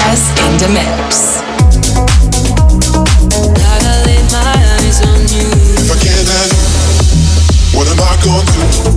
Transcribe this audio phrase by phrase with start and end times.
[0.00, 1.40] Marquez in the mix.
[5.76, 8.89] If I can't have you, what am I gonna do?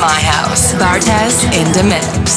[0.00, 0.74] My house.
[0.74, 2.27] Bartes in the mix.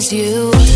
[0.00, 0.69] is you.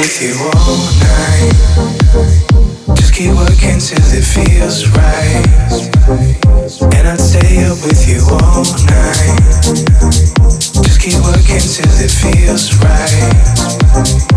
[0.00, 1.52] with you all night.
[2.96, 5.44] Just keep working till it feels right.
[6.96, 9.40] And I'd stay up with you all night.
[10.84, 14.29] Just keep working till it feels right.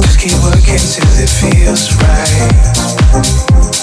[0.00, 3.81] Just keep working till it feels right.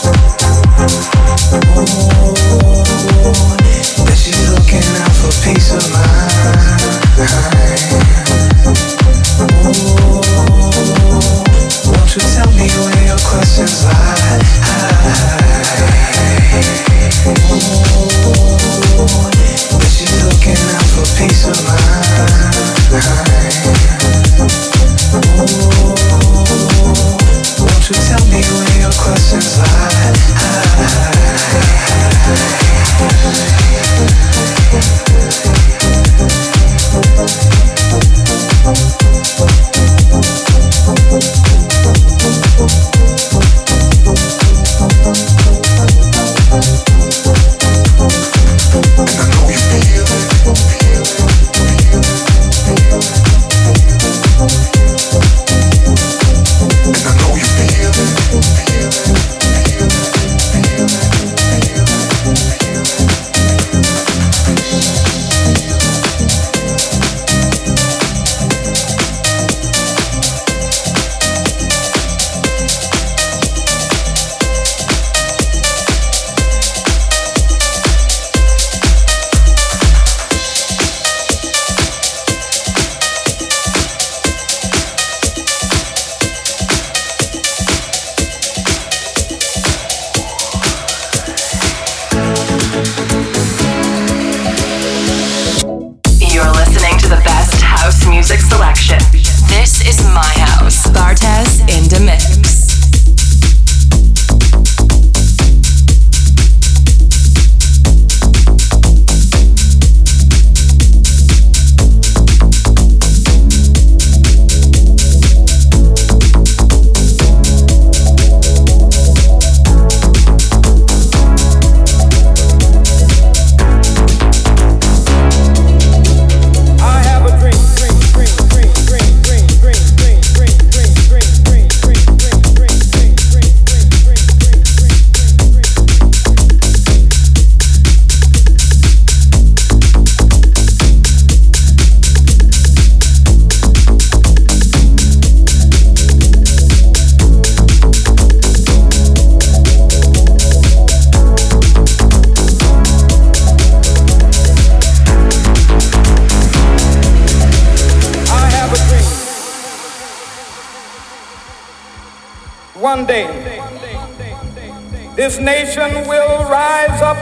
[165.39, 167.17] This nation will rise up,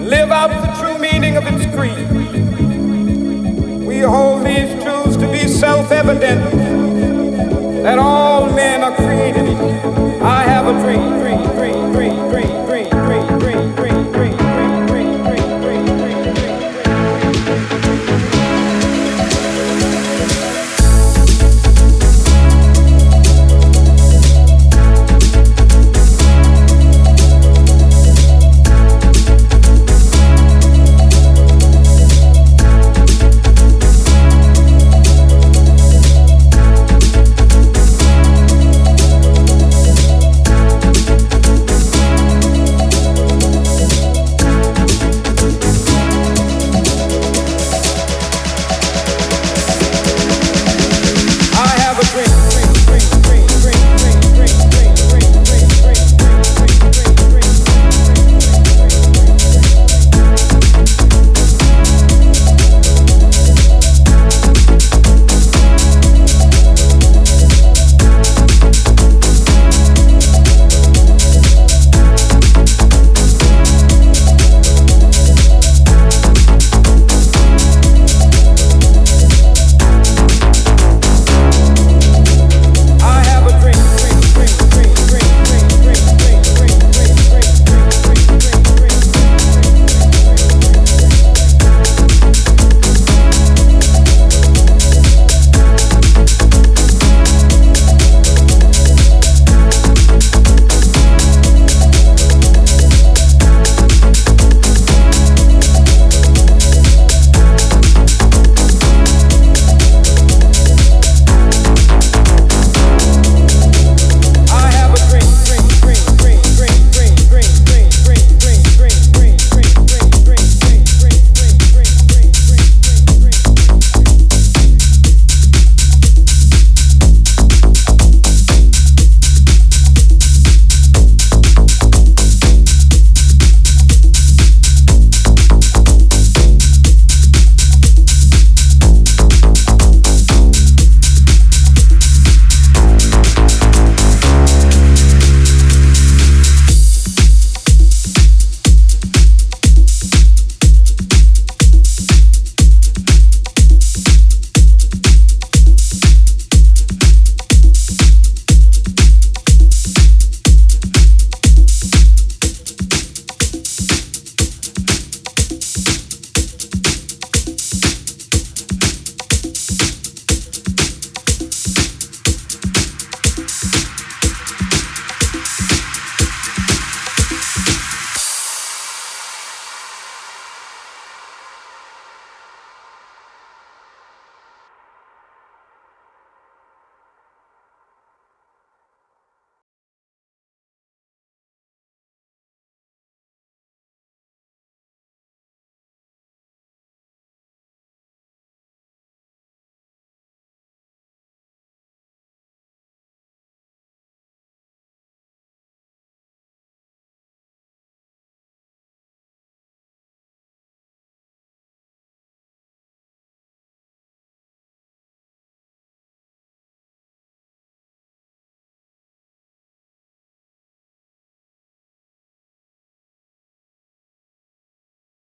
[0.00, 2.10] live out the true meaning of its creed.
[3.86, 6.40] We hold these truths to be self-evident
[7.82, 9.48] that all men are created.
[10.22, 13.79] I have a dream, dream, dream, dream, dream, dream, dream, dream.